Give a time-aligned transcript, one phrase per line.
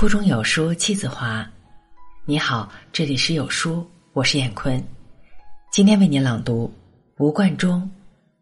[0.00, 1.46] 腹中有书气自华。
[2.24, 4.82] 你好，这里是有书，我是闫坤。
[5.70, 6.72] 今天为您朗读
[7.18, 7.82] 吴冠中《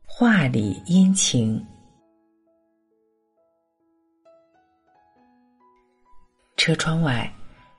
[0.06, 1.58] 画里阴晴》。
[6.56, 7.28] 车窗外，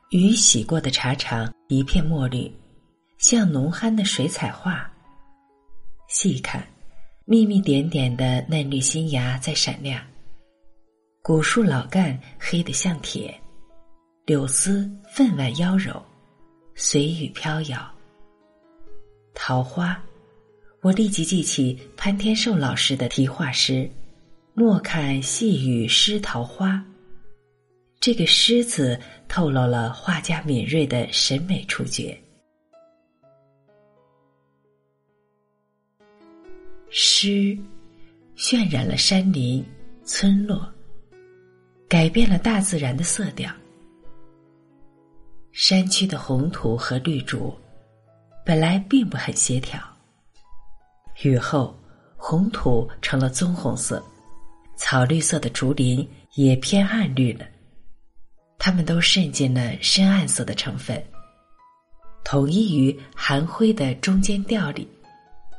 [0.09, 2.53] 雨洗过的茶场一片墨绿，
[3.17, 4.91] 像浓憨的水彩画。
[6.09, 6.67] 细看，
[7.23, 10.05] 密密点点的嫩绿新芽在闪亮。
[11.21, 13.33] 古树老干黑得像铁，
[14.29, 15.99] 柳丝分外妖娆，
[16.75, 17.91] 随雨飘摇。
[19.33, 19.99] 桃花，
[20.81, 23.89] 我立即记起潘天寿老师的题画诗
[24.53, 26.79] ：“莫看细雨湿桃花。”
[27.99, 32.15] 这个“诗”字透露了画家敏锐的审美触觉。
[36.91, 37.57] 诗，
[38.37, 39.65] 渲染了山林、
[40.03, 40.71] 村落。
[41.87, 43.51] 改变了大自然的色调。
[45.61, 47.53] 山区的红土和绿竹
[48.45, 49.77] 本来并不很协调，
[51.21, 51.77] 雨后
[52.15, 54.01] 红土成了棕红色，
[54.77, 57.45] 草绿色的竹林也偏暗绿了。
[58.57, 61.03] 它们都渗进了深暗色的成分，
[62.23, 64.87] 统一于寒灰的中间调里，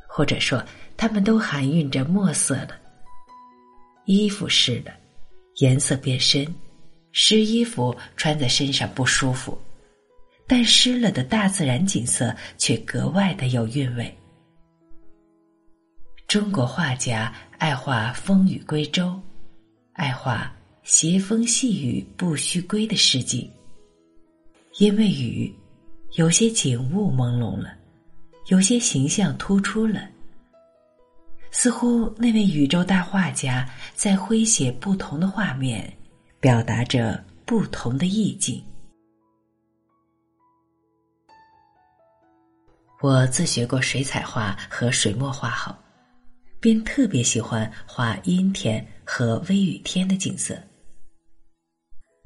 [0.07, 0.63] 或者说，
[0.97, 2.69] 它们都含蕴着墨色了。
[4.05, 4.91] 衣服湿了。
[5.57, 6.43] 颜色变深，
[7.11, 9.55] 湿衣服穿在身上不舒服，
[10.51, 14.13] 但湿了的大自然景色却格外的有韵味。
[16.27, 19.17] 中国画家爱画风雨归舟，
[19.93, 23.49] 爱画斜风细雨不须归的诗境。
[24.77, 25.55] 因为雨，
[26.17, 27.73] 有些景物朦胧了，
[28.47, 30.05] 有些形象突出了。
[31.49, 35.89] 似乎那位宇宙大画家在挥写不同的画面，
[36.41, 38.61] 表达着不同的意境。
[43.01, 45.75] 我自学过水彩画和水墨画后，
[46.59, 50.55] 便特别喜欢画阴天和微雨天的景色。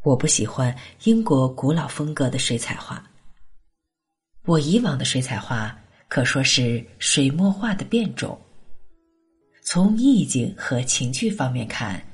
[0.04, 0.76] 我不喜欢
[1.06, 3.02] 英国古老风格的水彩画。
[4.44, 5.74] 我以往的水彩画
[6.10, 8.38] 可说是水墨画的变种。
[9.64, 12.06] 从意境和情趣方面看，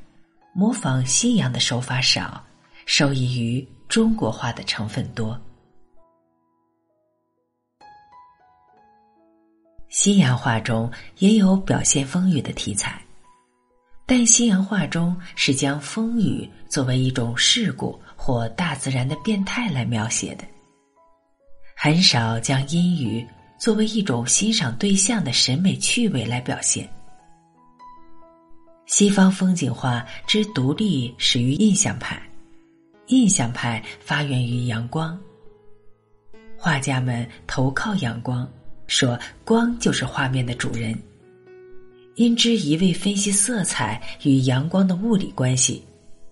[0.54, 2.46] 模仿西洋的手法少，
[2.86, 5.40] 受益于中国画的成分多。
[9.92, 13.00] 西洋画中也有表现风雨的题材，
[14.06, 20.46] 但西洋画中是将风雨作为一种事故或大自然的变态来描写的，
[21.76, 23.28] 很少将阴雨
[23.60, 26.90] 作为一种欣赏对象的审美趣味来表现。
[28.86, 32.18] 西方风景画之独立始于印象派，
[33.08, 35.20] 印象派发源于阳光。
[36.58, 38.50] 画家们投靠阳光，
[38.92, 40.94] 说光就是画面的主人。
[42.16, 45.82] 因之一味分析色彩与阳光的物理关系，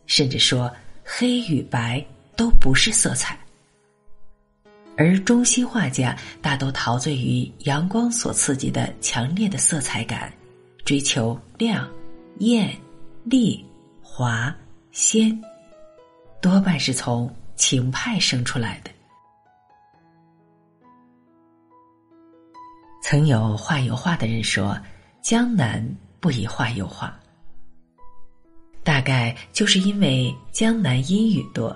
[0.06, 0.69] 甚至说
[1.06, 2.06] 黑与白
[2.36, 3.40] 都不是色彩。
[4.98, 10.31] 而中西画家大都陶醉于阳光所刺激的强烈的色彩感，
[10.84, 11.90] 追求亮。
[12.40, 12.74] 艳、
[13.24, 13.66] 丽、
[14.02, 14.53] 华、
[14.92, 15.42] 鲜，
[16.42, 18.92] 多半是从情派生出来的。
[23.02, 24.80] 曾有画油画的人说
[25.24, 25.84] ：“江南
[26.20, 27.18] 不宜画油画。”
[28.84, 31.76] 大概就是因为江南阴雨多，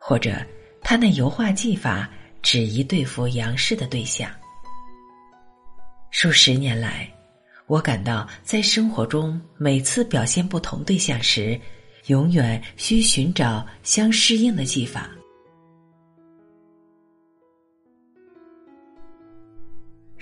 [0.00, 0.44] 或者
[0.82, 2.08] 他那油画技法
[2.42, 4.30] 只宜对付杨氏的对象。
[6.10, 7.08] 数十年来。
[7.68, 11.58] 我感到，在生活中每次表现不同对象时，
[12.08, 15.08] 永远需寻找相适应的技法。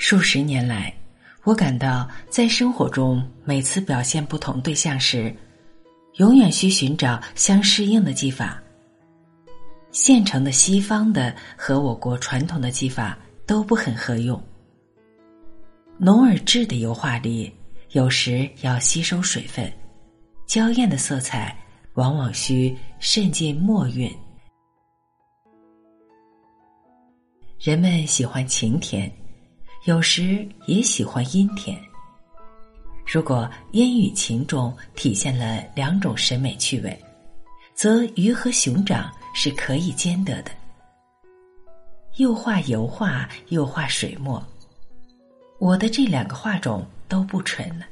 [0.00, 0.90] 数十年来，
[1.44, 5.32] 我感到在生活中每次表现不同对象时，
[6.14, 8.60] 永远需寻找相适应的技法。
[9.92, 13.16] 现成的西方的和我国传统的技法
[13.46, 14.42] 都不很合用。
[15.98, 17.52] 浓而质的油画里，
[17.90, 19.70] 有时要吸收水分，
[20.46, 21.54] 娇艳的色彩
[21.92, 24.10] 往往需渗进墨韵。
[27.58, 29.12] 人们喜欢晴天，
[29.84, 31.78] 有时也喜欢阴天。
[33.06, 37.04] 如果阴雨晴中体现了两种审美趣味，
[37.74, 40.50] 则鱼和熊掌是可以兼得的。
[42.16, 44.46] 又画油画，又画水墨。
[45.58, 47.86] 我的这两个画种都不纯了，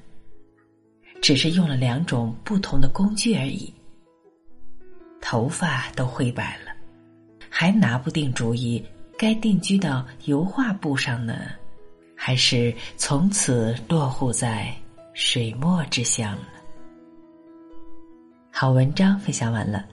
[1.22, 3.72] 只是用了两种不同的工具而已。
[5.22, 6.70] 头发都灰白了，
[7.48, 8.84] 还拿不定主意
[9.16, 11.50] 该定居到油画布上呢，
[12.28, 14.70] 还是从此落户在
[15.14, 16.48] 水墨之乡了。
[18.52, 19.86] 好文章分享完了，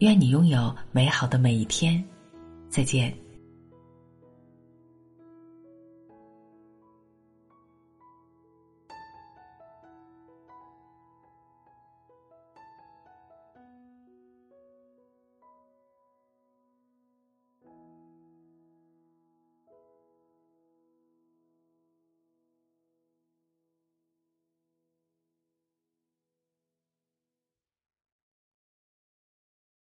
[0.00, 2.04] 愿你拥有美好的每一天，
[2.68, 3.10] 再见。